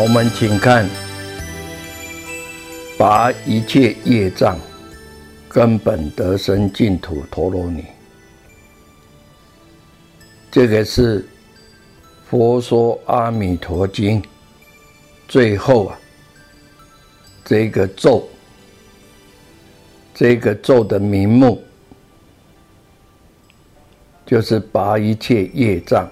[0.00, 0.88] 我们请看，
[2.96, 4.56] 拔一切业障，
[5.48, 7.84] 根本得生净土陀罗尼。
[10.52, 11.20] 这个是
[12.30, 14.22] 《佛说阿弥陀经》
[15.26, 15.98] 最后啊，
[17.44, 18.28] 这个咒，
[20.14, 21.60] 这个咒的名目，
[24.24, 26.08] 就是拔一切业障，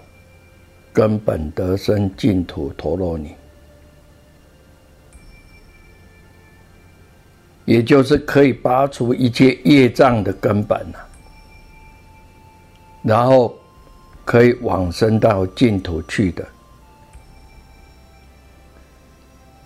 [0.93, 3.31] 根本得生净土陀罗尼。
[7.67, 11.09] 也就是可以拔除一切业障的根本了，
[13.03, 13.55] 然后
[14.25, 16.47] 可以往生到净土去的。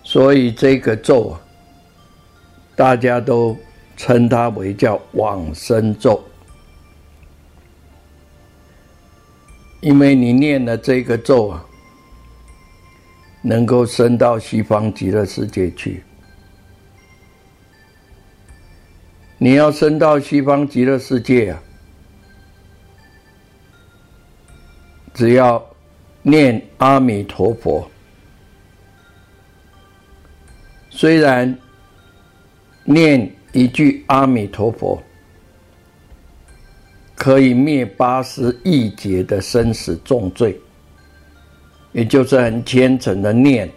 [0.03, 1.41] 所以这个咒啊，
[2.75, 3.55] 大家都
[3.95, 6.21] 称它为叫往生咒，
[9.79, 11.63] 因为你念了这个咒啊，
[13.43, 16.03] 能够升到西方极乐世界去。
[19.43, 21.63] 你要升到西方极乐世界啊，
[25.15, 25.65] 只要
[26.21, 27.89] 念阿弥陀佛，
[30.91, 31.57] 虽然
[32.83, 35.01] 念一句阿弥陀佛
[37.15, 40.61] 可以灭八十亿劫的生死重罪，
[41.93, 43.67] 也就是很虔诚的念，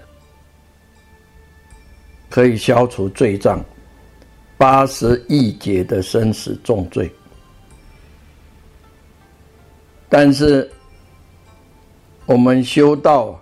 [2.28, 3.64] 可以消除罪障。
[4.56, 7.12] 八十亿劫的生死重罪，
[10.08, 10.70] 但是
[12.24, 13.38] 我们修道，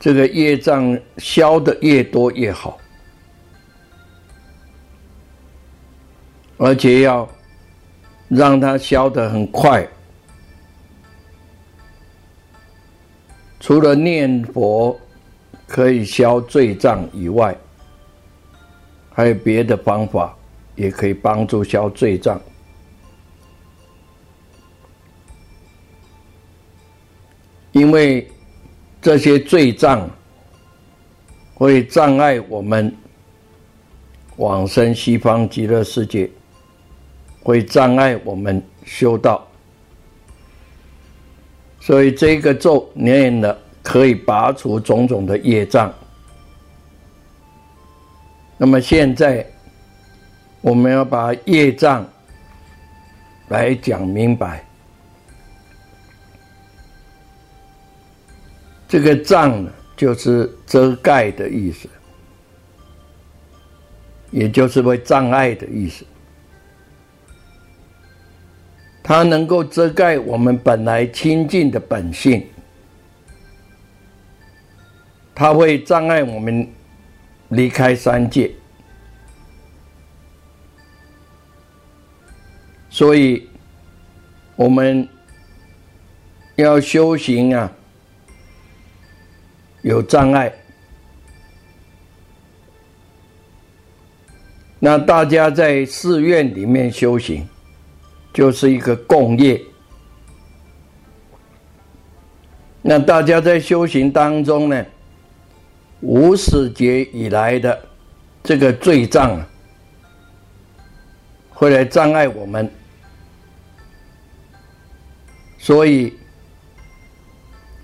[0.00, 2.78] 这个业障消的越多越好，
[6.56, 7.28] 而且要
[8.28, 9.86] 让它消的很快。
[13.60, 14.98] 除了念佛
[15.68, 17.56] 可以消罪障以外，
[19.14, 20.34] 还有别的方法，
[20.74, 22.40] 也可以帮助消罪障。
[27.72, 28.30] 因为
[29.00, 30.08] 这些罪障
[31.54, 32.94] 会障碍我们
[34.36, 36.30] 往生西方极乐世界，
[37.42, 39.46] 会障碍我们修道，
[41.80, 45.92] 所以这个咒念了可以拔除种种的业障。
[48.62, 49.44] 那么现在，
[50.60, 52.08] 我们要把业障
[53.48, 54.64] 来讲明白。
[58.86, 61.88] 这个障呢，就是遮盖的意思，
[64.30, 66.04] 也就是为障碍的意思。
[69.02, 72.46] 它能够遮盖我们本来清净的本性，
[75.34, 76.72] 它会障碍我们。
[77.52, 78.50] 离开三界，
[82.88, 83.46] 所以
[84.56, 85.06] 我们
[86.56, 87.70] 要修行啊，
[89.82, 90.50] 有障碍。
[94.78, 97.46] 那大家在寺院里面修行，
[98.32, 99.60] 就是一个共业。
[102.80, 104.86] 那大家在修行当中呢？
[106.02, 107.80] 无始劫以来的
[108.42, 109.48] 这个罪障啊，
[111.50, 112.68] 会来障碍我们，
[115.58, 116.12] 所以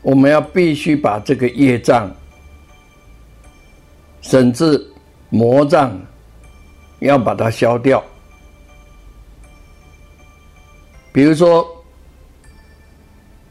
[0.02, 2.12] 我们要必须把这个业障，
[4.20, 4.84] 甚至
[5.30, 5.96] 魔障，
[6.98, 8.02] 要把它消掉。
[11.12, 11.84] 比如说，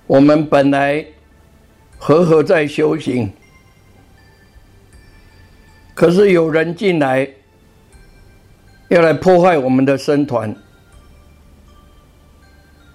[0.07, 1.05] 我们本来
[1.97, 3.31] 和合在修行，
[5.97, 7.27] 可是有人进来，
[8.89, 10.55] 要来破坏我们的僧团，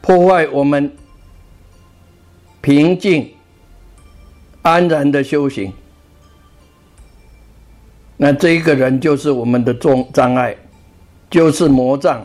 [0.01, 0.95] 破坏我们
[2.61, 3.35] 平静
[4.63, 5.73] 安然的修行。
[8.17, 10.57] 那这一个人就是我们的障障碍，
[11.29, 12.25] 就是魔障。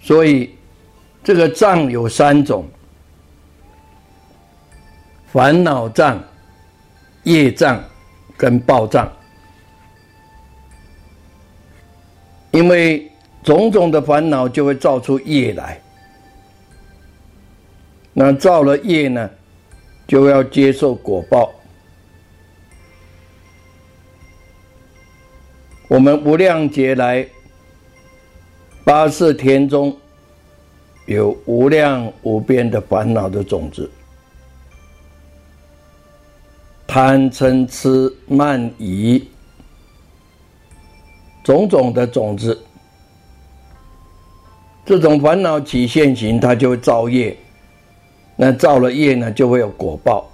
[0.00, 0.54] 所以，
[1.22, 2.66] 这个障有三种：
[5.36, 6.18] 烦恼障、
[7.24, 7.84] 业障
[8.38, 9.12] 跟报障。
[12.52, 13.12] 因为
[13.42, 15.78] 种种的烦恼就会造出业来，
[18.14, 19.28] 那造了业呢，
[20.06, 21.52] 就要接受果报。
[25.86, 27.28] 我们无量劫来。
[28.84, 29.94] 八世田中
[31.06, 33.90] 有无量无边的烦恼的种子，
[36.86, 39.22] 贪嗔痴慢疑，
[41.42, 42.58] 种种的种子，
[44.84, 47.36] 这种烦恼起现行，它就会造业，
[48.36, 50.30] 那造了业呢，就会有果报。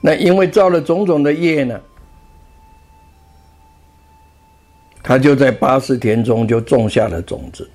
[0.00, 1.80] 那因为造了种种的业呢？
[5.04, 7.68] 他就在八十田中就种下了种子，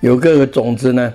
[0.00, 1.14] 有各个种子呢，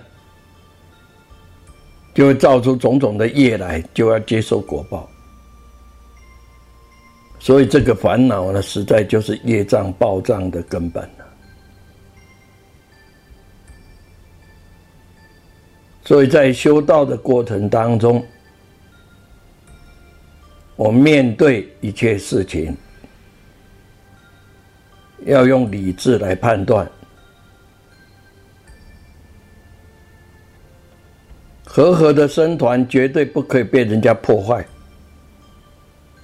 [2.13, 5.09] 就会造出种种的业来，就要接受果报。
[7.39, 11.25] 所以这个烦恼呢，实在就是业障暴障的根本了。
[16.03, 18.23] 所以在修道的过程当中。
[20.77, 22.75] 我面对一切事情，
[25.25, 26.89] 要用理智来判断。
[31.73, 34.67] 和合的僧团绝对不可以被人家破坏，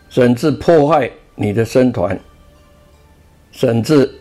[0.10, 2.20] 甚至破坏你的僧团，
[3.54, 4.14] 甚至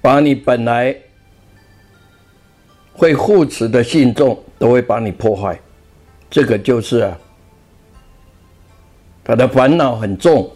[0.00, 0.96] 把你本来
[2.94, 5.60] 会护持的信众都会把你破坏。
[6.30, 7.18] 这个就是啊。
[9.22, 10.50] 他的烦恼很重，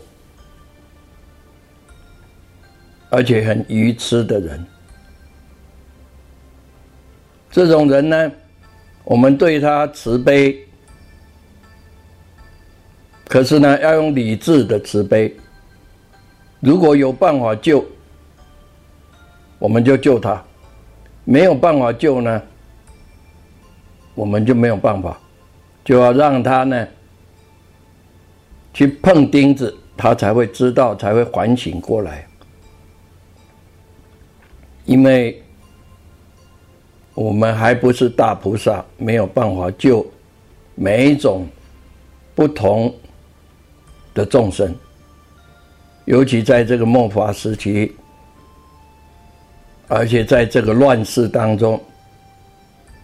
[3.11, 4.67] 而且很愚痴的人。
[7.53, 8.33] 这种人呢，
[9.05, 10.59] 我们对他慈悲，
[13.29, 15.37] 可是呢，要用理智的慈悲。
[16.61, 17.85] 如果有办法救，
[19.59, 20.43] 我们就救他；
[21.25, 22.43] 没有办法救呢，
[24.15, 25.21] 我们就没有办法，
[25.85, 26.89] 就要让他呢。
[28.75, 32.27] 去碰钉子，他才会知道，才会反省过来。
[34.87, 35.42] 因为
[37.15, 40.07] 我们还不是大菩萨，没有办法救
[40.75, 41.47] 每一种
[42.35, 42.95] 不同
[44.15, 44.75] 的众生，
[46.07, 47.95] 尤其在这个末法时期，
[49.89, 51.79] 而且在这个乱世当中，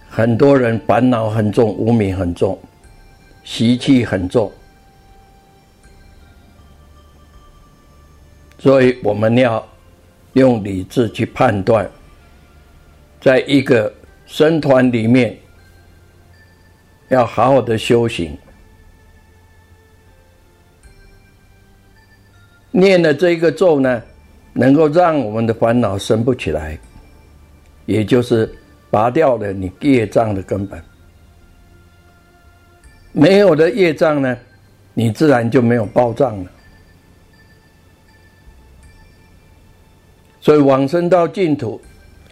[0.09, 2.59] 很多人烦恼很重，无名很重，
[3.45, 4.51] 习气很重。
[8.59, 9.65] 所以我们要
[10.33, 11.89] 用理智去判断，
[13.21, 13.93] 在一个
[14.31, 15.37] 僧团里面，
[17.09, 18.37] 要好好的修行，
[22.71, 24.03] 念的这一个咒呢，
[24.53, 26.79] 能够让我们的烦恼生不起来，
[27.87, 28.55] 也就是
[28.91, 30.81] 拔掉了你业障的根本。
[33.13, 34.37] 没有了业障呢，
[34.93, 36.51] 你自然就没有报障了。
[40.39, 41.81] 所以往生到净土，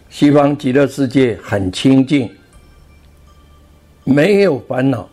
[0.09, 2.29] 西方极乐世界很清净，
[4.03, 5.07] 没有烦恼，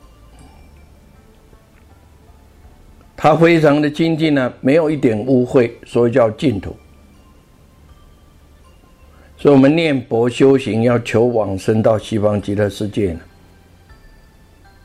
[3.17, 6.75] 它非常的清净呢，没有一点污秽，所以叫净土。
[9.37, 13.21] 所以我们念佛修行要求往生到西方极乐世界呢，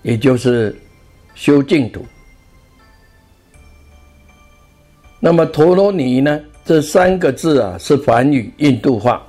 [0.01, 0.77] 也就是
[1.33, 2.05] 修净土。
[5.19, 6.41] 那么陀罗尼呢？
[6.65, 9.25] 这三个字啊，是梵语印度话，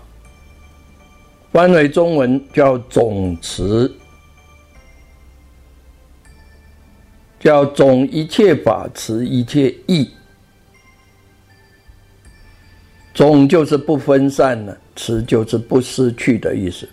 [1.53, 3.91] 翻为中文叫总持，
[7.41, 10.11] 叫总一切法持一切义。
[13.13, 16.89] 总就是不分散的，持就是不失去的意思，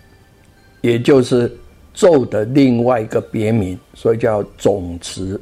[0.82, 1.56] 也就是
[1.94, 5.40] 咒的另外一个别名，所以叫总持。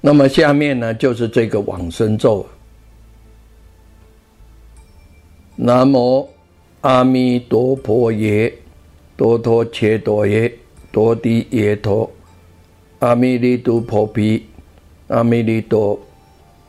[0.00, 2.44] 那么下面呢，就是这个往生咒。
[5.56, 6.28] 南无
[6.80, 8.52] 阿弥陀佛耶，
[9.16, 10.52] 多陀切多耶，
[10.90, 12.10] 多地耶陀，
[13.00, 14.46] 阿弥陀婆毗，
[15.08, 16.00] 阿弥陀，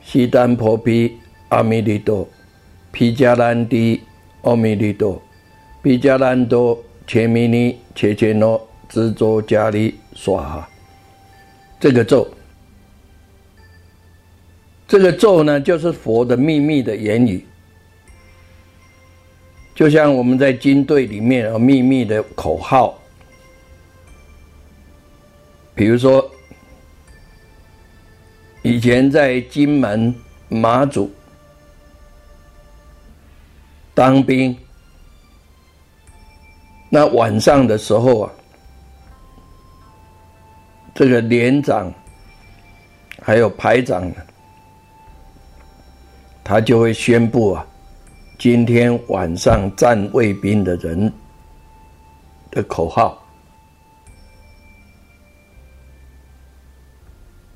[0.03, 1.13] 悉檀婆毗，
[1.49, 2.27] 阿弥陀，
[2.91, 4.01] 毗迦兰帝，
[4.41, 5.21] 阿弥陀，
[5.81, 10.69] 毗迦兰多，切弥尼，切切诺，智作迦利，娑哈。
[11.79, 12.27] 这个咒。
[14.85, 17.43] 这个咒呢，就是佛的秘密的言语，
[19.75, 22.97] 就像我们在军队里面有秘密的口号，
[25.73, 26.29] 比如说
[28.61, 30.13] 以前在金门
[30.47, 31.11] 马祖
[33.93, 34.55] 当兵，
[36.89, 38.31] 那晚上的时候啊，
[40.93, 41.91] 这个连长
[43.21, 44.11] 还有排长。
[46.45, 47.65] 他就会宣布啊，
[48.43, 51.09] 今天晚上站卫兵的人
[52.51, 53.25] 的口号，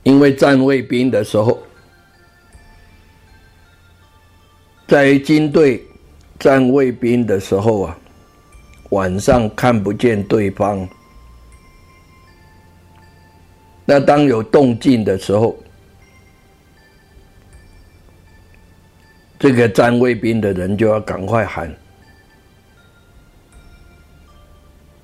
[0.03, 1.59] 因为站卫兵的时候，
[4.87, 5.85] 在军队
[6.39, 7.97] 站卫兵的时候啊，
[8.91, 10.87] 晚上看不见对方，
[13.83, 15.53] 那当有动静的时候。
[19.39, 21.71] 这个站卫兵的人就要赶快喊，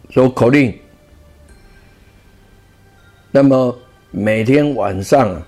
[0.09, 0.75] 说口令。
[3.31, 3.77] 那么
[4.09, 5.47] 每天晚上啊，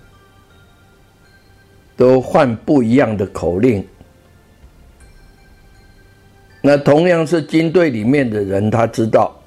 [1.96, 3.86] 都换不一样的口令。
[6.62, 9.40] 那同样是军队里面的人，他知道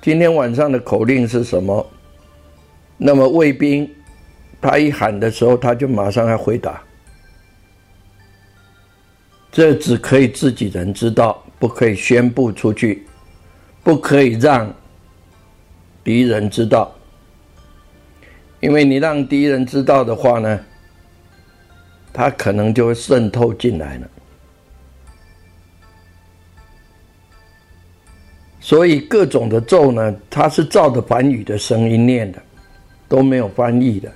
[0.00, 1.86] 今天晚上的口令是什么。
[2.96, 3.90] 那么卫兵
[4.60, 6.82] 他一喊的时候，他就马上要回答。
[9.52, 13.06] 这只可以自己人知道，不可以宣布出去，
[13.84, 14.74] 不可以让
[16.02, 16.90] 敌人知道，
[18.60, 20.58] 因为你让敌人知道的话呢，
[22.14, 24.08] 他可能就会渗透进来了。
[28.58, 32.40] 所以各种的咒呢，它是照着梵语的声音念的，
[33.06, 34.10] 都没有翻译的。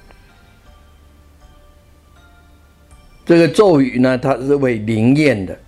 [3.27, 5.59] 这个咒语呢，它是为灵验的，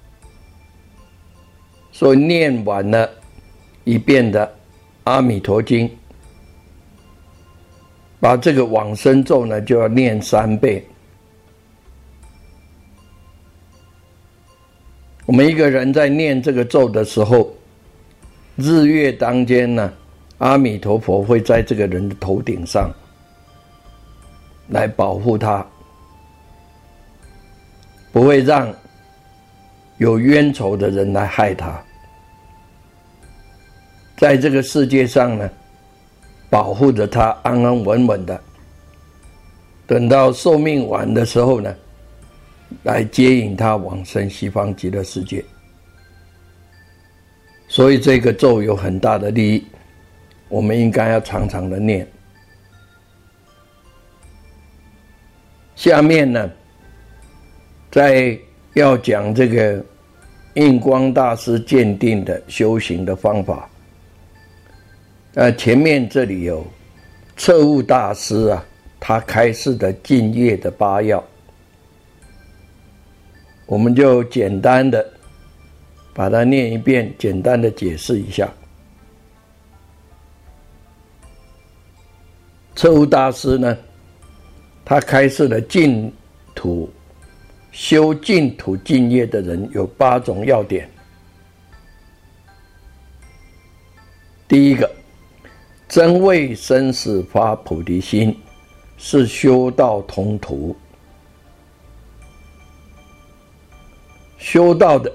[1.91, 3.11] 所以念完了
[3.83, 4.47] 一遍的
[5.03, 5.89] 《阿弥陀经》，
[8.21, 10.81] 把这个往生咒呢，就要念三遍。
[15.27, 17.53] 我们一个人在念这个咒的时候，
[18.55, 19.93] 日月当间呢，
[20.39, 22.89] 阿弥陀佛会在这个人的头顶上
[24.69, 25.67] 来保护他。
[28.19, 28.75] 不会让
[29.99, 31.81] 有冤仇的人来害他，
[34.17, 35.49] 在这个世界上呢，
[36.51, 38.43] 保护着他安安稳稳的。
[39.87, 41.73] 等到寿命完的时候呢，
[42.83, 45.45] 来接引他往生西方极乐世界。
[47.69, 49.65] 所以这个咒有很大的利益，
[50.49, 52.05] 我们应该要常常的念。
[55.77, 56.51] 下面呢？
[57.91, 58.39] 在
[58.75, 59.83] 要讲这个
[60.55, 63.69] 印光大师鉴定的修行的方法，
[65.35, 66.67] 呃，前面这里有
[67.37, 68.65] 彻悟大师啊，
[69.01, 71.25] 他开示的净业的八要，
[73.67, 75.05] 我们就简单的
[76.13, 78.53] 把它念一遍，简单的解释一下。
[82.75, 83.77] 彻悟大师呢，
[84.85, 86.13] 他开示了净
[86.55, 86.89] 土。
[87.71, 90.91] 修净土净业的人有八种要点。
[94.49, 94.91] 第一个，
[95.89, 98.35] 真为生死发菩提心，
[98.97, 100.75] 是修道同途。
[104.39, 105.13] 修道的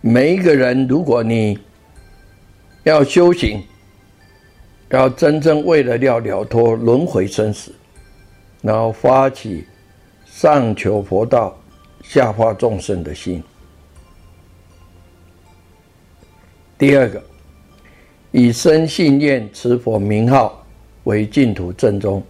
[0.00, 1.56] 每一个人，如果你
[2.82, 3.62] 要修行，
[4.88, 7.72] 要真正为了要了脱轮回生死。
[8.62, 9.66] 然后发起
[10.24, 11.54] 上求佛道、
[12.02, 13.42] 下化众生的心。
[16.78, 17.22] 第二个，
[18.30, 20.64] 以身信念持佛名号
[21.04, 22.22] 为净土正宗。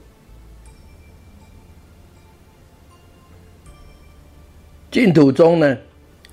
[4.91, 5.79] 净土中呢，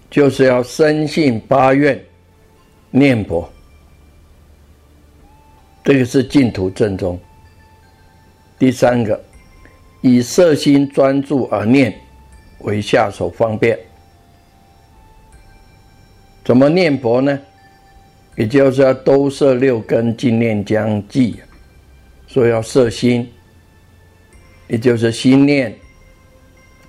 [0.09, 1.97] 就是要深信八愿
[2.91, 3.49] 念佛，
[5.83, 7.17] 这个是净土正宗。
[8.57, 9.23] 第三个，
[10.01, 11.93] 以色心专注而念，
[12.59, 13.77] 为下手方便。
[16.43, 17.39] 怎么念佛呢？
[18.35, 21.41] 也就是要都摄六根，净念将记，
[22.25, 23.29] 所以要摄心，
[24.67, 25.77] 也就是心念、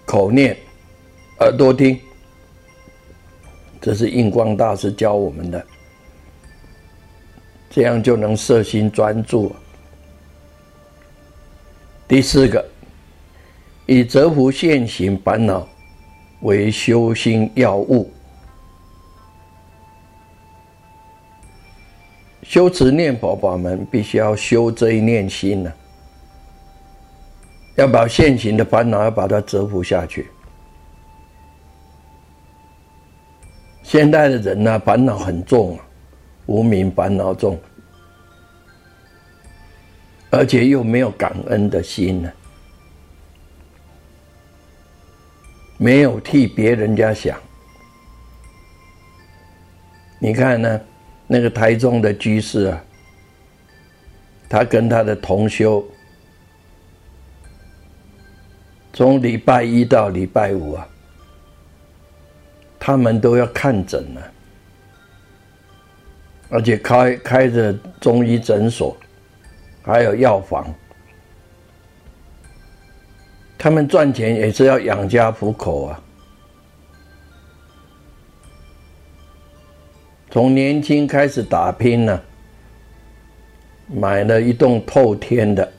[0.06, 0.56] 口念、
[1.40, 1.98] 耳朵听。
[3.80, 5.66] 这是印光大师教我们的，
[7.68, 9.52] 这样就能摄心专注。
[12.06, 12.64] 第四个，
[13.90, 15.66] 以折伏现行烦恼
[16.42, 18.09] 为修心要务，
[22.44, 25.73] 修持念佛法门，必须要修这一念心呢，
[27.75, 30.28] 要把现行的烦恼要把它折伏下去。
[33.82, 35.85] 现代的人呢，烦恼很重啊，
[36.47, 37.59] 无名烦恼重。
[40.30, 42.32] 而且又没有感恩的心呢，
[45.82, 47.40] 没有替别人家想。
[50.18, 50.80] 你看呢，
[51.26, 52.84] 那个台中的居士啊，
[54.46, 55.82] 他跟他的同修，
[58.92, 60.87] 从礼拜一到礼拜五啊，
[62.78, 64.20] 他们都要看诊呢，
[66.50, 68.94] 而且开开着中医诊所。
[69.82, 70.72] 还有药房，
[73.62, 76.02] 他们赚钱也是要养家糊口啊。
[80.30, 82.18] 从年轻开始打拼呢，
[83.86, 85.70] 买了一栋透天的，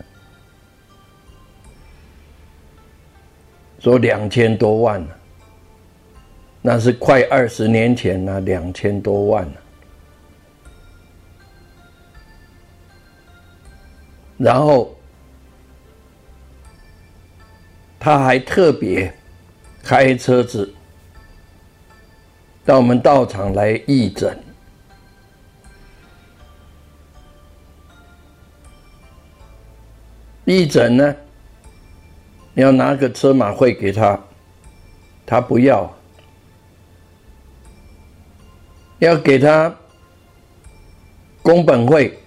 [3.80, 5.10] 说两千多万呢
[6.62, 9.44] 那是快二十年前了，两千多万
[14.38, 14.96] 然后，
[18.04, 19.14] 他还特别
[19.84, 20.74] 开车子
[22.66, 24.44] 到我们道场来义诊。
[30.46, 31.16] 义诊呢，
[32.56, 34.20] 你要拿个车马费给他，
[35.24, 35.96] 他不要，
[38.98, 39.74] 要给他
[41.44, 42.18] 工本费。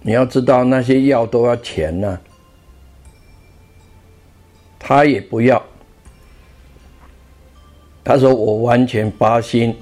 [0.00, 2.20] 你要知道那些药都要钱呢，
[4.84, 5.62] 他也不要。
[8.02, 9.74] 他说：“我完全发心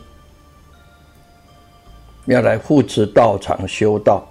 [2.27, 4.29] 要来护持道场修道。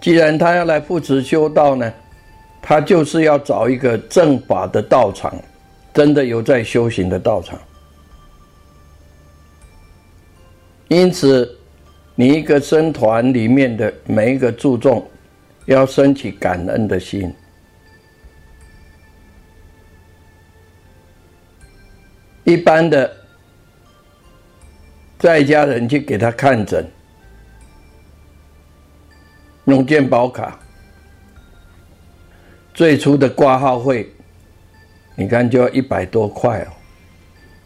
[0.00, 1.94] 既然他要来护持修道呢，
[2.60, 5.32] 他就是要找一个正法的道场，
[5.94, 7.56] 真的有在修行的道场。
[10.88, 11.54] 因此。”
[12.20, 15.08] 你一个僧团里面的每一个注重，
[15.68, 17.32] 要升起感恩的心。
[22.44, 23.14] 一般的
[25.18, 26.90] 在家人去给他看诊，
[29.66, 30.58] 用健保卡，
[32.72, 34.10] 最初的挂号费，
[35.16, 36.72] 你看就要一百多块哦。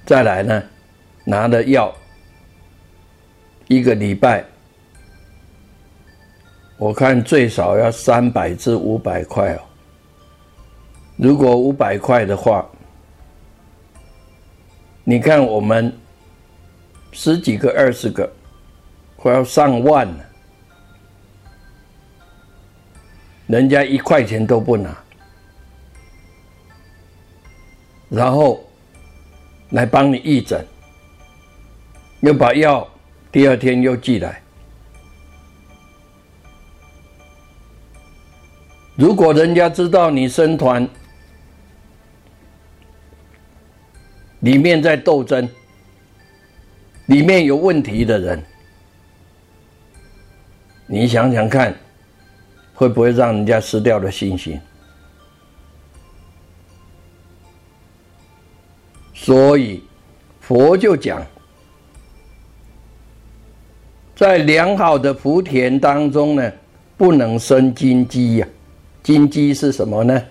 [0.05, 0.61] 再来呢，
[1.25, 1.95] 拿了药。
[3.69, 4.45] 一个礼拜，
[6.83, 9.61] 我看最少要三百至五百块哦。
[11.17, 12.69] 如果五百块的话，
[15.05, 15.97] 你看我们
[17.13, 18.29] 十几个、二十个，
[19.15, 20.25] 快要上万了，
[23.47, 24.93] 人家一块钱都不拿，
[28.09, 28.61] 然后
[29.71, 30.67] 来帮你义诊，
[32.23, 32.85] 又把药。
[33.31, 34.42] 第二天又寄来。
[39.03, 40.89] 如果人家知道你生团
[44.39, 45.49] 里面在斗争，
[47.07, 48.41] 里面有问题的人，
[50.87, 51.75] 你想想看，
[52.75, 54.61] 会不会让人家失掉了信心？
[59.13, 59.83] 所以
[60.39, 61.27] 佛就讲。
[64.15, 66.53] 在良好的福田当中呢，
[66.97, 68.47] 不能生金鸡呀。
[69.03, 70.23] 金鸡是什么呢？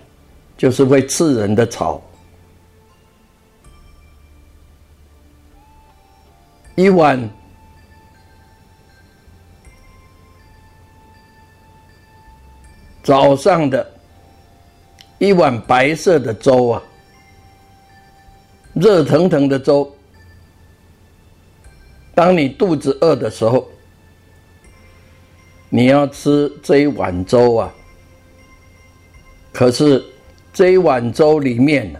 [0.56, 2.00] 就是会刺人的草。
[6.74, 7.28] 一碗
[13.02, 13.92] 早上的
[15.18, 16.82] 一碗白色的粥啊，
[18.72, 19.94] 热腾腾的粥。
[22.14, 23.68] 当你肚子饿的时候。
[25.74, 27.74] 你要吃这一碗粥啊，
[29.52, 30.02] 可是
[30.52, 31.94] 这一碗粥里面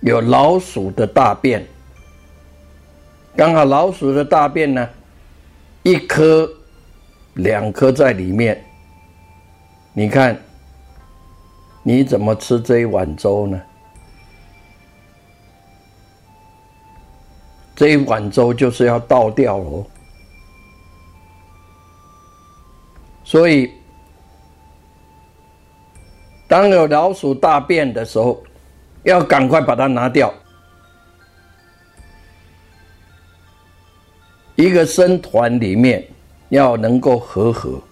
[0.00, 1.66] 有老鼠的大便，
[3.34, 4.88] 刚好老鼠的大便呢，
[5.82, 6.48] 一颗、
[7.34, 8.62] 两颗在里面，
[9.94, 10.38] 你看
[11.82, 13.60] 你怎么吃这一碗粥呢？
[17.74, 19.84] 这一碗粥就是要倒掉喽。
[23.24, 23.72] 所以，
[26.54, 28.40] 当有老鼠大便的时候，
[29.02, 30.32] 要赶快把它拿掉。
[34.54, 36.08] 一个生团里面
[36.50, 37.82] 要能够和合，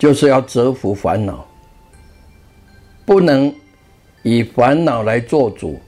[0.00, 1.46] 就是要折服烦恼，
[3.06, 3.54] 不能
[4.24, 5.80] 以烦恼来做主，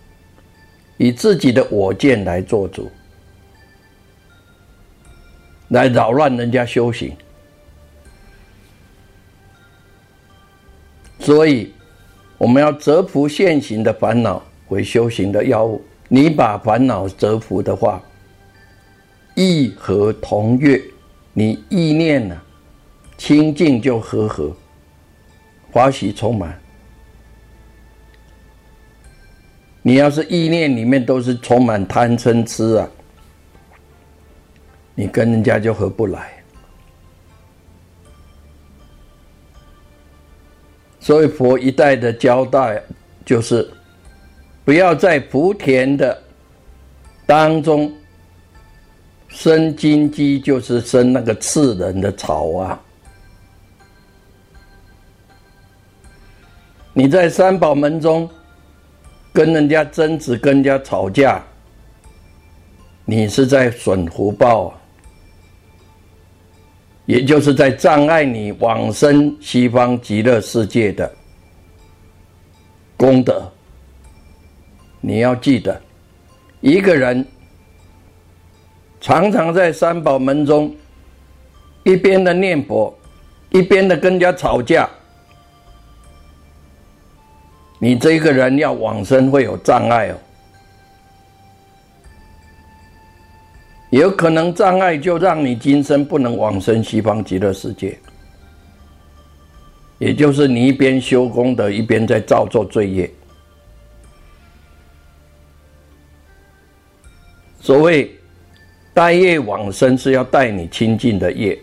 [0.98, 2.88] 以自己的我见来做主。
[5.70, 7.12] 来扰乱人家修行，
[11.22, 11.72] 所以
[12.36, 15.80] 我们要折服现行的烦恼为修行的药物。
[16.08, 18.02] 你把烦恼折服的话，
[19.36, 20.82] 意和同悦，
[21.32, 22.38] 你意念呢
[23.16, 24.54] 清净就和合，
[25.70, 26.58] 欢喜充满。
[29.80, 32.88] 你要是意念里面都是充满贪嗔痴啊。
[34.94, 36.41] 你跟人家就合不来，
[41.02, 42.80] 所以佛一代的交代
[43.24, 43.68] 就是，
[44.64, 46.16] 不要在福田的
[47.26, 47.92] 当中
[49.28, 52.80] 生金鸡，就是生那个刺人的草啊。
[56.92, 58.30] 你在三宝门中
[59.32, 61.42] 跟人家争执、跟人家吵架，
[63.04, 64.81] 你是在损福报啊。
[67.06, 71.12] 也就是在障碍你往生西方极乐世界的
[72.96, 73.50] 功德。
[75.00, 75.80] 你要记得，
[76.60, 77.26] 一个人
[79.00, 80.72] 常常在三宝门中
[81.82, 82.96] 一边的念佛，
[83.50, 84.88] 一边的跟人家吵架，
[87.80, 90.14] 你这个人要往生会有障碍哦。
[93.92, 97.98] 有可能障碍就让你今生不能往生西方极乐世界，
[99.98, 103.10] 也就是你一边修功德，一边在造作罪业。
[107.60, 108.10] 所谓
[108.94, 111.58] 带业往生，是要带你清净的业。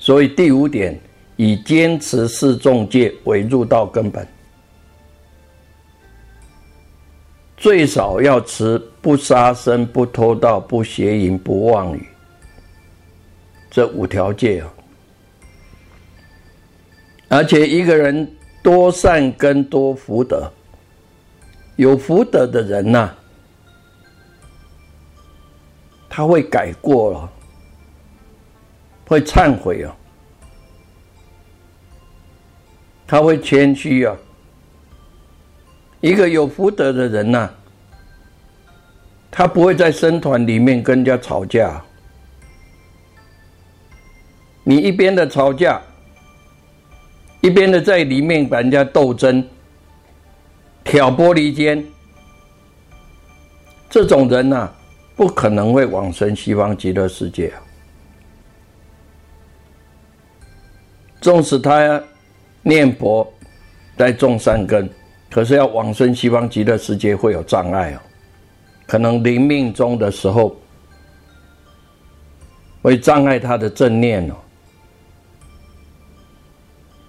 [0.00, 0.98] 所以第五点，
[1.36, 4.26] 以坚持四众戒为入道根本。
[7.60, 12.08] 最少要持不杀生、不偷盗、不邪淫、不妄语
[13.70, 14.72] 这五条戒啊！
[17.28, 20.50] 而且一个人多善根、多福德，
[21.76, 23.14] 有福德的人呐，
[26.08, 27.30] 他会改过了，
[29.06, 29.94] 会忏悔啊，
[33.06, 34.16] 他会谦虚啊。
[36.00, 37.50] 一个有福德的人呐，
[39.30, 41.82] 他不会在僧团里面跟人家吵架。
[44.64, 45.80] 你一边的吵架，
[47.40, 49.46] 一边的在里面把人家斗争、
[50.84, 51.84] 挑拨离间，
[53.88, 54.70] 这种人呐，
[55.16, 57.52] 不可能会往生西方极乐世界。
[61.20, 62.02] 纵使他
[62.62, 63.30] 念佛，
[63.98, 64.88] 在种善根。
[65.30, 68.00] 可是要往生西方极乐世界会有障碍哦，
[68.84, 70.56] 可能临命终的时候
[72.82, 74.34] 会障碍他的正念哦，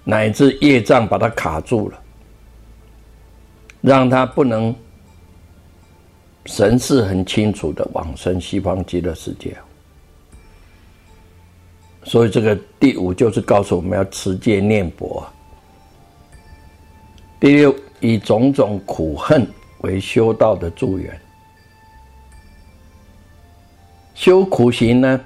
[0.03, 1.99] 乃至业障把他卡住了，
[3.81, 4.75] 让他不能
[6.45, 9.57] 神识很清楚的往生西方极乐世界。
[12.03, 15.25] 所以这个第五就是告诉我们要持戒念佛。
[17.39, 17.75] 第六。
[18.01, 19.47] 以种种苦恨
[19.81, 21.21] 为修道的助缘，
[24.15, 25.21] 修苦行呢，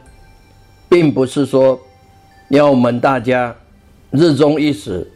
[0.89, 1.79] 并不是说
[2.49, 3.55] 要我们大家
[4.11, 5.09] 日中一死，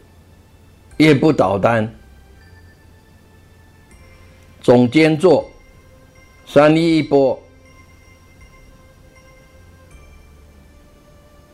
[0.96, 1.86] 夜不倒单，
[4.62, 5.46] 总兼做
[6.46, 7.38] 三一一波，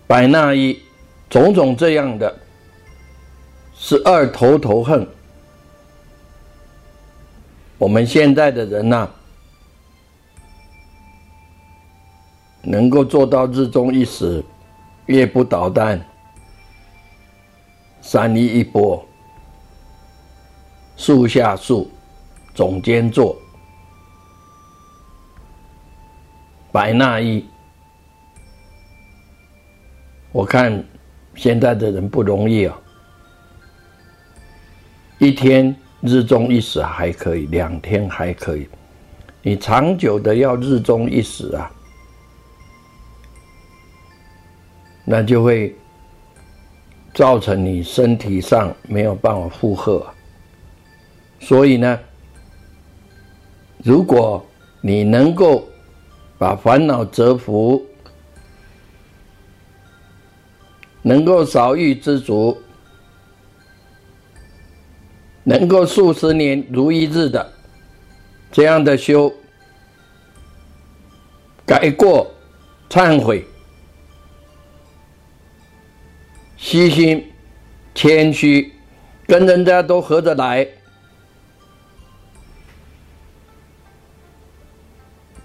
[0.06, 0.80] 百纳一
[1.28, 2.32] 种种这样的，
[3.74, 5.04] 是二头头恨。
[7.78, 9.08] 我们现在的人呐，
[12.62, 14.42] 能够做到日中一时，
[15.06, 16.02] 夜不捣蛋，
[18.00, 19.06] 三衣一钵，
[20.96, 21.90] 树下树，
[22.54, 23.36] 总监坐，
[26.72, 27.44] 白纳衣。
[30.32, 30.82] 我看
[31.34, 32.78] 现在的人不容易啊，
[35.18, 38.68] 一天日中一时还可以，两天还可以，
[39.42, 41.70] 你长久的要日中一时啊。
[45.04, 45.74] 那就会
[47.14, 50.04] 造成你身体上没有办法负荷，
[51.38, 51.98] 所以呢，
[53.84, 54.44] 如果
[54.80, 55.64] 你能够
[56.38, 57.86] 把烦恼折服，
[61.02, 62.60] 能够少欲知足，
[65.48, 67.52] 能够数十年如一日的
[68.50, 69.32] 这样的修，
[71.64, 72.28] 改过，
[72.90, 73.46] 忏悔。
[76.56, 77.32] 虚心、
[77.94, 78.72] 谦虚，
[79.28, 80.66] 跟人家都合得来，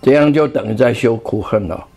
[0.01, 1.87] 这样就等于在修苦恨了。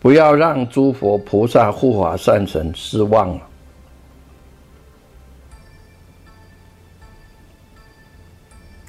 [0.00, 3.48] 不要让诸佛菩萨、护法善神失望了。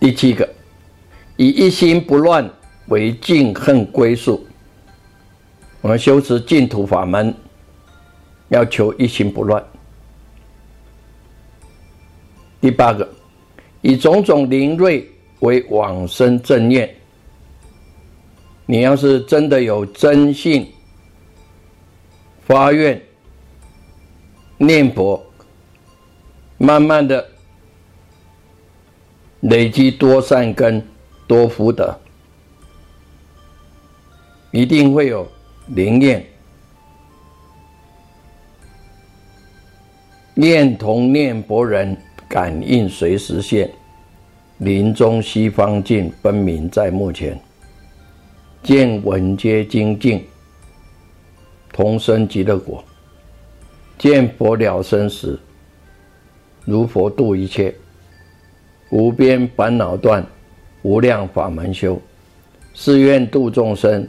[0.03, 0.45] 第七个，
[1.37, 2.51] 以一心不乱
[2.87, 4.45] 为净恨归宿。
[5.79, 7.33] 我们修持净土法门，
[8.49, 9.65] 要求一心不乱。
[12.59, 13.09] 第八个，
[13.79, 16.93] 以种种灵锐为往生正念。
[18.65, 20.69] 你要是真的有真信、
[22.45, 23.01] 发愿、
[24.57, 25.25] 念佛，
[26.57, 27.25] 慢慢的
[29.43, 30.85] 累积多善根、
[31.27, 31.97] 多福德，
[34.51, 35.25] 一定会有。
[35.67, 36.25] 灵验，
[40.33, 43.71] 念同念佛人感应随时现，
[44.57, 47.39] 临终西方尽分明在目前，
[48.61, 50.25] 见闻皆精进，
[51.71, 52.83] 同生极乐国，
[53.97, 55.39] 见佛了生死，
[56.65, 57.73] 如佛度一切，
[58.93, 60.23] 无边烦恼断，
[60.83, 61.99] 无量法门修，
[62.75, 64.07] 誓愿度众生。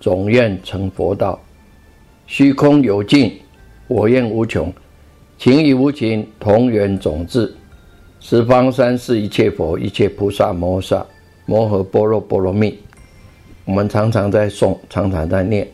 [0.00, 1.40] 总愿成佛道，
[2.26, 3.40] 虚空有尽，
[3.88, 4.72] 我愿无穷，
[5.38, 7.52] 情与无情同源种智，
[8.20, 11.04] 十方三世一切佛，一切菩萨摩萨
[11.46, 12.78] 摩诃般若波罗蜜。
[13.64, 15.66] 我们常常在诵，常常在念，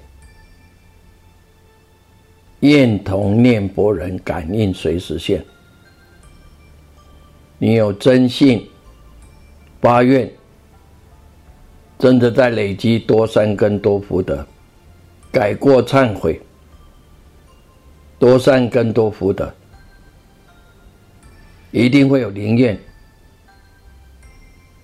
[2.60, 5.44] 愿同念佛人感应随时现。
[7.64, 8.68] 你有真信
[9.80, 10.30] 发愿。
[11.98, 14.46] 真的在累积多善根多福德，
[15.32, 16.38] 改过忏悔，
[18.18, 19.50] 多善根多福德，
[21.70, 22.78] 一定会有灵验，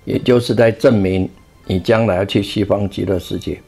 [0.06, 1.28] 也就是在证明
[1.66, 3.60] 你将来要去西方极乐世界。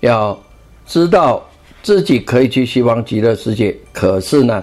[0.00, 0.38] 要
[0.84, 1.48] 知道
[1.82, 4.62] 自己可以去西方极乐世界，可是呢，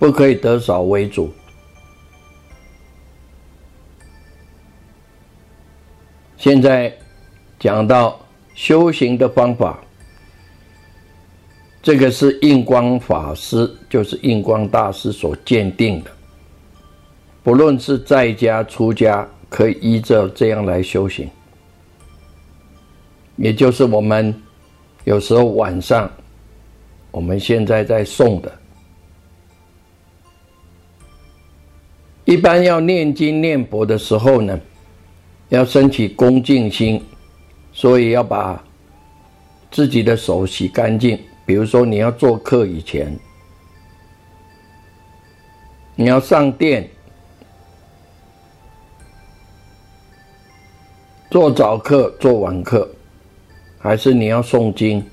[0.00, 1.32] 不可以得少为主。
[6.42, 6.92] 现在
[7.60, 8.18] 讲到
[8.52, 9.78] 修行的方法，
[11.80, 16.10] 这个是印光法师，就是印光大师所鉴定的。
[17.44, 21.30] 不论是在家出家，可以依着这样来修行。
[23.36, 24.34] 也就是我们
[25.04, 26.10] 有时候晚上，
[27.12, 28.52] 我们现在在诵的，
[32.24, 34.60] 一般要念经念佛的时候呢。
[35.52, 36.98] 要升起恭敬心，
[37.74, 38.64] 所以要把
[39.70, 41.22] 自己的手洗干净。
[41.44, 43.14] 比如说，你要做客以前，
[45.94, 46.88] 你要上殿
[51.30, 52.90] 做早课、做晚课，
[53.78, 55.04] 还是你要诵经，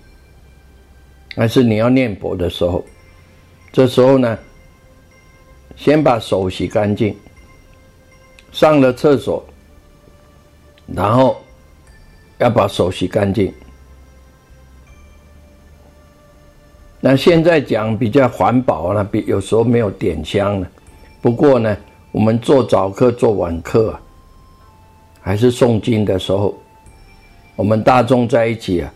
[1.36, 2.82] 还是你要念佛的时候，
[3.74, 4.40] 这时候呢，
[5.76, 7.14] 先把手洗干净，
[8.54, 9.46] 上了厕所。
[10.96, 11.38] 然后
[12.38, 13.54] 要把手洗干净。
[17.02, 20.68] 那现在讲比较环保了，比有时候没有点香了。
[21.22, 21.78] 不过呢，
[22.12, 24.02] 我们做早课、做晚课啊，
[25.22, 26.58] 还是诵经的时候，
[27.56, 28.94] 我们大众在一起啊，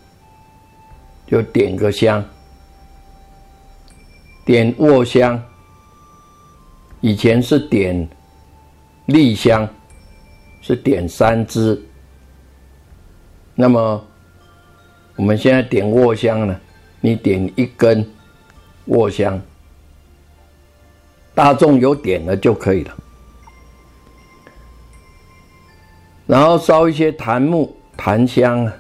[1.28, 2.24] 就点个香，
[4.46, 5.42] 点卧香。
[7.00, 8.08] 以前是点
[9.06, 9.68] 立香。
[10.64, 11.80] 是点三支，
[13.54, 14.04] 那么
[15.18, 16.60] 我们现在点卧香呢，
[17.02, 18.10] 你点一根
[18.86, 19.40] 卧香，
[21.36, 22.98] 大众有点了就可以了。
[26.26, 28.74] 然后烧一些檀木、檀香啊，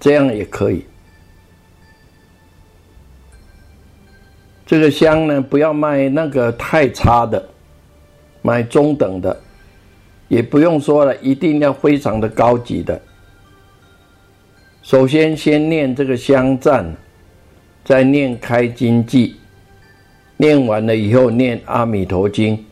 [0.00, 0.84] 这样也可以。
[4.66, 7.48] 这个香呢，不要卖那个太差的，
[8.42, 9.40] 买中等的，
[10.32, 12.98] 也不用说了，一定要非常的高级的。
[14.80, 16.90] 首先，先念这个香赞，
[17.84, 19.36] 再念开经记，
[20.38, 22.64] 念完了以后念阿弥陀经。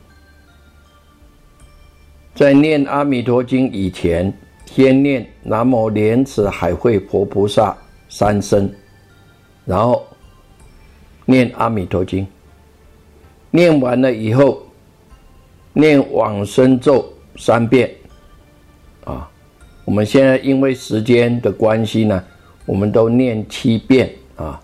[2.34, 4.32] 在念阿弥陀经以前，
[4.64, 7.76] 先念南无莲池海会佛菩萨
[8.08, 8.72] 三声，
[9.66, 10.06] 然后
[11.26, 12.26] 念阿弥陀经。
[13.50, 14.62] 念完了以后，
[15.74, 17.04] 念往生咒
[17.40, 17.90] 三遍。
[19.04, 19.28] 啊，
[19.86, 22.22] 我们现在因为时间的关系呢，
[22.66, 24.60] 我们都念七遍啊。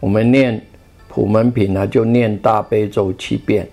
[0.00, 0.62] 我们念
[1.08, 3.66] 普门品呢，就念大悲咒七遍。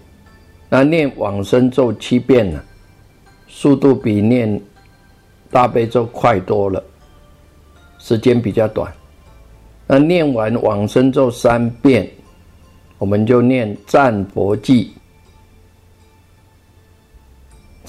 [0.69, 2.63] 那念往生咒七遍呢？
[3.49, 4.59] 速度比念
[5.51, 6.81] 大悲咒快多了，
[7.99, 8.89] 时间比较短。
[9.85, 12.09] 那念完往生咒三遍，
[12.97, 14.93] 我们就念赞佛记。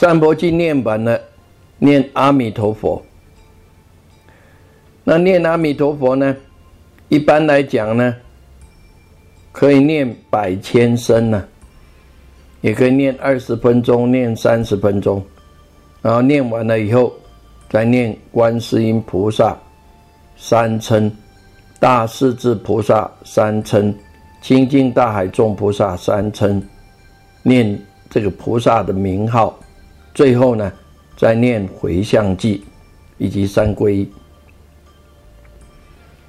[0.03, 1.17] 赞佛记念完了，
[1.79, 3.01] 念阿弥陀佛。
[5.05, 6.37] 那念阿弥陀佛呢？
[7.09, 8.13] 一般来讲呢，
[9.53, 11.45] 可以念百千声呢，
[12.63, 15.25] 也可以念二十分钟，念三十分钟。
[16.01, 17.15] 然后念完了以后，
[17.71, 19.57] 再念观世音菩萨
[20.37, 21.17] 三称，
[21.79, 23.95] 大势至菩萨三称，
[24.41, 26.61] 清净大海众菩萨三称，
[27.45, 29.57] 念这个菩萨的名号，
[30.15, 30.73] 最后呢，
[31.17, 32.65] 再念回向记
[33.19, 34.13] 以及三皈依。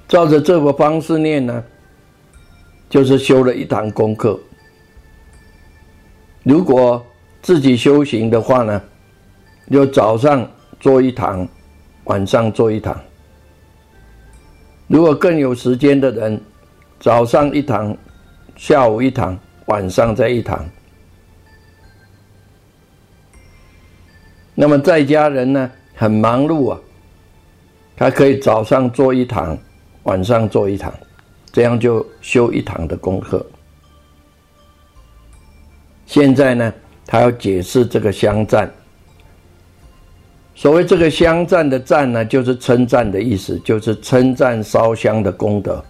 [0.08, 1.64] 照着这个方式念呢，
[2.88, 4.38] 就是修了一堂功课。
[6.42, 7.04] 如果
[7.42, 8.82] 自己修行的话呢？
[9.72, 10.46] 就早上
[10.78, 11.48] 做一堂，
[12.04, 12.94] 晚上做一堂。
[14.86, 16.38] 如果更有时间的人，
[17.00, 17.96] 早上一堂，
[18.56, 20.68] 下午一堂，晚上再一堂。
[24.54, 26.80] 那么在家人呢，很忙碌啊，
[27.96, 29.58] 他可以早上做一堂，
[30.04, 30.94] 晚上做一堂，
[31.52, 33.44] 这样就修一堂的功课。
[36.06, 36.72] 现在呢，
[37.06, 38.70] 他要解释这个香赞。
[40.54, 45.84] 所谓这个香赞的赞呢，就是称赞的意思，就是称赞烧香的功德。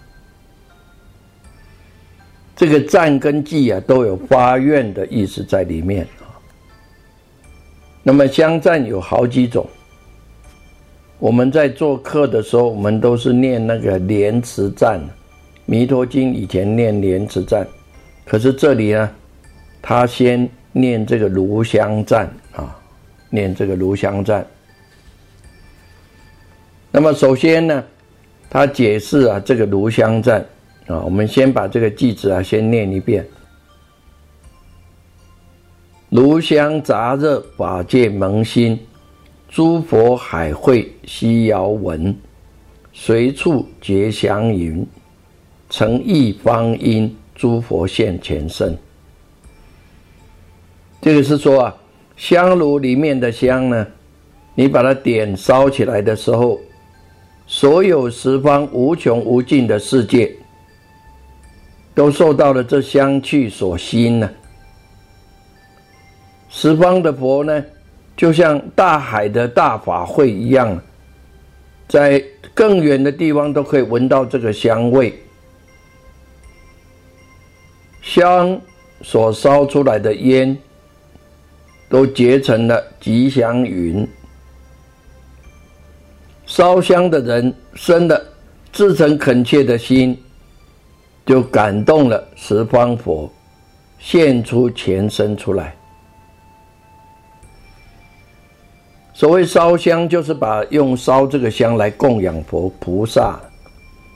[2.55, 6.07] 这个赞跟祭啊，都有发愿的意思在里面。
[8.07, 9.67] 那么香赞有好几种，
[11.17, 14.99] 我们在做课的时候，我们都是念那个莲池赞，
[15.65, 17.67] 《弥陀经》以前念莲池赞，
[18.23, 19.09] 可是这里呢，
[19.81, 22.79] 他先念这个炉香赞啊，
[23.31, 24.45] 念这个炉香赞。
[26.91, 27.83] 那么首先呢，
[28.51, 30.45] 他解释啊这个炉香赞
[30.85, 33.25] 啊，我们先把这个句子啊先念一遍：
[36.15, 38.79] 炉香杂热法界萌心，
[39.49, 42.15] 诸佛海会悉遥闻，
[42.93, 44.87] 随处结祥云，
[45.69, 48.77] 诚意方因诸佛现前身。
[51.01, 51.75] 这个是说啊，
[52.15, 53.85] 香炉里面的香呢，
[54.55, 56.57] 你把它点烧起来的时候。
[57.45, 60.33] 所有十方无穷无尽的世界，
[61.93, 64.29] 都受到了这香气所吸引呢。
[66.57, 67.61] 十方的佛呢，
[68.15, 70.81] 就像大海的大法会一样，
[71.85, 75.13] 在更远的地方都可以闻到这个香味。
[78.01, 78.57] 香
[79.01, 80.57] 所烧出来的烟，
[81.89, 84.07] 都结成了吉祥云。
[86.45, 88.25] 烧香的人生的
[88.71, 90.17] 至诚恳切的心，
[91.25, 93.29] 就感动了十方佛，
[93.99, 95.75] 现出前身出来。
[99.15, 103.39] 所谓烧香，就是把用烧这个香来供养佛菩萨。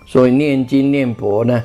[0.05, 1.63] 所以念经念佛呢，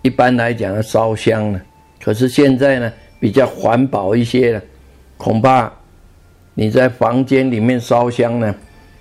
[0.00, 1.60] 一般来讲要烧香呢。
[2.00, 4.62] 可是现在呢，比较环保一些了，
[5.18, 5.70] 恐怕
[6.54, 8.54] 你在房间里面烧香呢。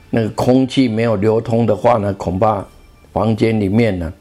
[0.09, 2.67] 那个空气没有流通的话呢，恐怕
[3.13, 4.11] 房间里面呢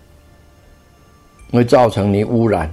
[1.50, 2.72] 会造成你污染。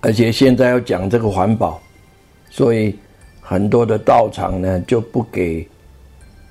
[0.00, 1.81] 而且现在要讲这个环保，
[2.52, 2.98] 所以
[3.40, 5.66] 很多的道场呢就不给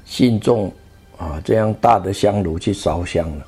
[0.04, 0.74] 信众
[1.16, 3.46] 啊这样大的香炉去烧香了，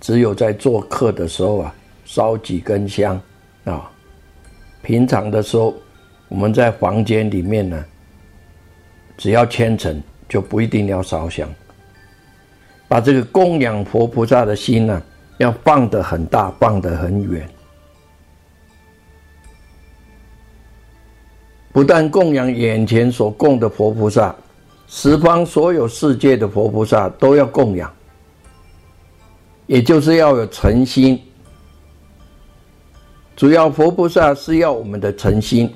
[0.00, 1.74] 只有在做客的时候啊
[2.06, 3.20] 烧几根香
[3.64, 3.92] 啊。
[4.80, 5.74] 平常的时候，
[6.28, 7.84] 我们在房间里面呢，
[9.18, 11.46] 只要虔诚就不一定要烧香。
[12.88, 15.02] 把这个供养佛菩萨的心呢，
[15.36, 17.46] 要放得很大，放得很远。
[21.76, 24.34] 不但供养眼前所供的佛菩萨，
[24.88, 27.92] 十方所有世界的佛菩萨都要供养，
[29.66, 31.20] 也就是要有诚心。
[33.36, 35.70] 主要佛菩萨是要我们的诚心，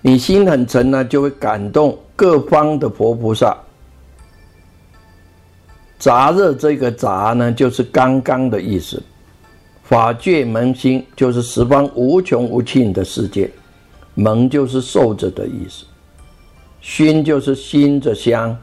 [0.00, 3.58] 你心很诚呢，就会感动各方的佛菩萨。
[5.98, 9.02] 杂热这个杂呢，就是刚刚的意思。
[9.82, 13.50] 法界门心就是十方无穷无尽的世界，
[14.14, 15.84] 蒙就是受着的意思，
[16.80, 18.56] 熏就是熏着香，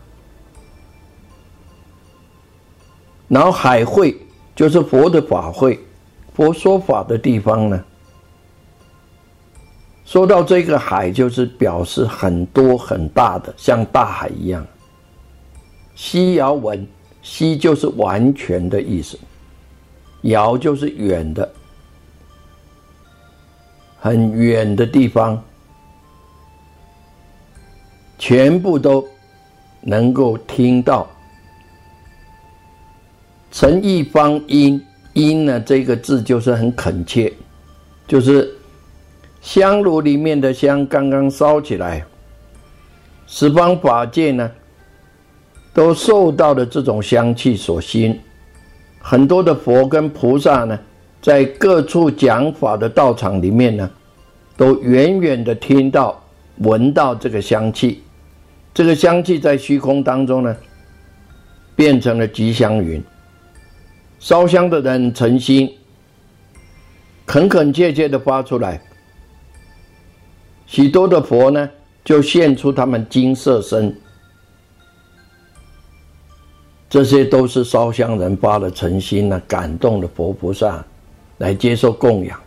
[3.27, 4.17] 然后海会
[4.55, 5.79] 就是佛的法会，
[6.33, 7.83] 佛说法的地方呢。
[10.05, 14.65] 说到这个海，就是表示很多很大的，像大海一样。
[15.95, 16.87] 西遥文。
[17.23, 19.19] 西就是完全的意思，
[20.21, 21.51] 遥就是远的，
[24.07, 25.43] 很远的地方，
[28.17, 29.05] 全部都
[29.81, 31.05] 能够听到。
[33.51, 34.81] 陈一方音
[35.11, 37.33] 音呢，这个字就是很恳切，
[38.07, 38.49] 就是
[39.41, 42.05] 香炉里面的香刚刚烧起来，
[43.25, 44.49] 十方法界呢。
[45.73, 48.19] 都受到了这种香气所吸引，
[48.99, 50.79] 很多的佛跟菩萨呢，
[51.21, 53.87] 在各处讲法的道场里面呢，
[54.57, 56.21] 都远远的听到、
[56.57, 58.03] 闻到这个香气。
[58.73, 60.57] 这个香气在虚空当中呢，
[61.75, 63.01] 变成了吉祥云。
[64.19, 65.71] 烧香的人诚心、
[67.25, 68.81] 恳恳切切的发出来，
[70.65, 71.69] 许多的佛呢，
[72.03, 73.95] 就现出他们金色身。
[76.89, 80.83] 这些都是烧香人发了诚心呢，感动的佛菩萨
[81.37, 82.39] 来接受供养。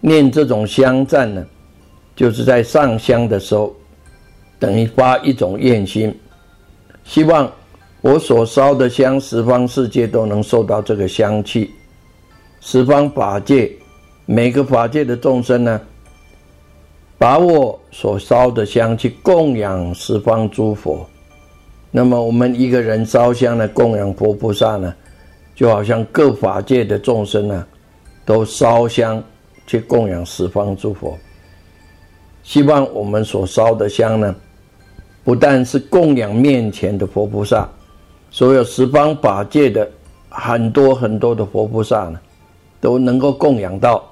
[0.00, 1.44] 念这种香赞呢，
[2.14, 3.74] 就是在上香的时候，
[4.58, 6.14] 等于发一种愿心，
[7.04, 7.50] 希望
[8.00, 11.70] 我所烧的香，十方世界都能受到这个香气。
[12.60, 13.70] 十方法界
[14.26, 15.80] 每个法界的众生呢，
[17.16, 21.08] 把我所烧的香去供养十方诸佛。
[21.90, 24.94] 那么我们一个人烧香呢，供养佛菩萨呢，
[25.54, 27.66] 就好像各法界的众生呢，
[28.24, 29.22] 都烧香
[29.68, 31.16] 去供养十方诸佛。
[32.42, 34.34] 希望我们所烧的香呢，
[35.22, 37.68] 不但是供养面前的佛菩萨，
[38.32, 39.88] 所有十方法界的
[40.28, 42.18] 很多很多的佛菩萨呢，
[42.80, 44.04] 都能够供养到。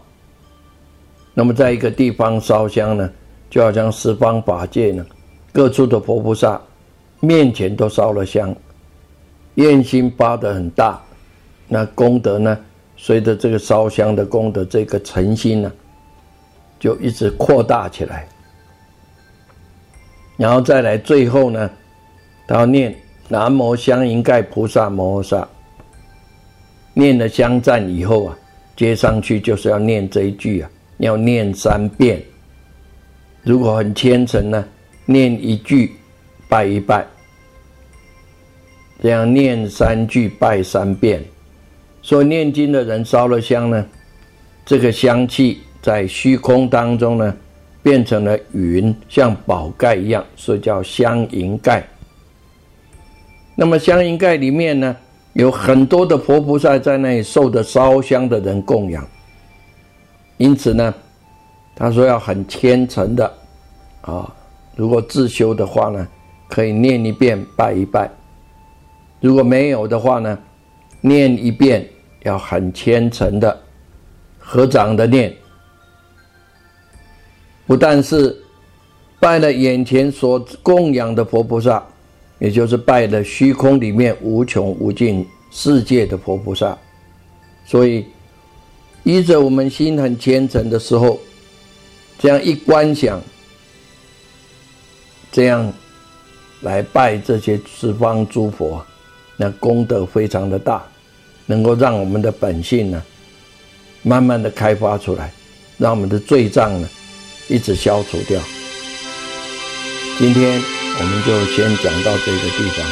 [1.35, 3.11] 那么在一个地方烧香呢，
[3.51, 5.05] 就好像十方法界呢，
[5.53, 6.61] 各处的佛菩萨。
[7.19, 8.55] 面前都烧了香，
[9.55, 11.01] 愿心发得很大，
[11.67, 12.57] 那功德呢？
[13.07, 15.73] 随着这个烧香的功德，这个诚心呢，
[16.81, 18.27] 就一直扩大起来。
[20.37, 21.71] 然后再来最后呢，
[22.49, 22.93] 他要念
[23.29, 25.49] 南无香云盖菩萨摩诃萨。
[26.95, 28.37] 念了香赞以后啊，
[28.75, 32.21] 接上去就是要念这一句啊，要念三遍。
[33.45, 34.67] 如果很虔诚呢，
[35.05, 35.93] 念一句。
[36.49, 37.07] 拜一拜，
[39.01, 41.25] 这样念三句，拜三遍。
[42.07, 43.85] 所以念经的人烧了香呢，
[44.65, 47.37] 这个香气在虚空当中呢，
[47.83, 51.85] 变成了云，像宝盖一样，所以叫香云盖。
[53.57, 54.97] 那么香云盖里面呢，
[55.33, 59.05] 有很多的佛菩萨在那里受的烧香的人供养。
[60.37, 60.95] 因此呢，
[61.75, 63.35] 他说要很虔诚的
[64.03, 64.33] 啊，
[64.77, 66.07] 如果自修的话呢。
[66.49, 68.09] 可以念一遍，拜一拜。
[69.21, 70.39] 如果没有的话呢，
[71.01, 71.85] 念一遍
[72.27, 73.59] 要很虔诚的
[74.39, 75.35] 合掌的念。
[77.67, 78.37] 不但是
[79.19, 81.83] 拜了眼前所供养的佛菩萨，
[82.39, 86.77] 也就是拜了虚空里面无穷无尽世界的佛菩萨。
[87.65, 88.07] 所以
[89.05, 91.19] 依着我们心很虔诚的时候，
[92.19, 93.21] 这样一观想，
[95.33, 95.73] 这样。
[96.63, 98.85] 来拜这些十方诸佛，
[99.37, 100.83] 那功德非常的大，
[101.47, 103.03] 能够让我们的本性呢，
[104.03, 105.33] 慢慢的开发出来，
[105.79, 106.89] 让我们的罪障呢，
[107.49, 108.41] 一直消除掉。
[110.19, 110.61] 今天
[110.99, 112.85] 我们就先讲到这个地方。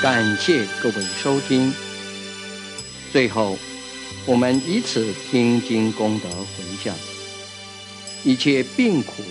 [0.00, 1.72] 感谢各位收听。
[3.12, 3.58] 最后，
[4.26, 6.94] 我们以此听经功德回向，
[8.22, 9.24] 一切病苦、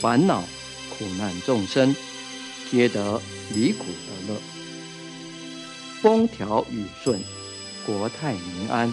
[0.00, 0.44] 烦恼、
[0.90, 1.96] 苦难众生，
[2.70, 3.20] 皆得
[3.54, 4.40] 离苦得乐，
[6.04, 7.18] 风调雨顺，
[7.86, 8.92] 国泰民安，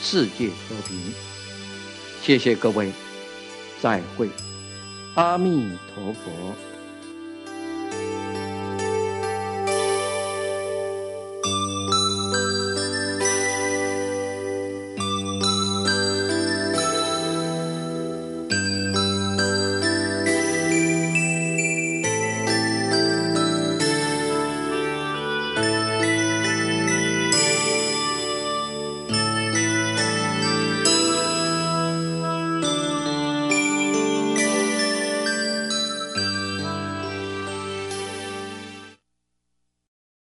[0.00, 0.96] 世界和平。
[2.22, 2.92] 谢谢各位，
[3.82, 4.28] 再会，
[5.16, 6.69] 阿弥陀佛。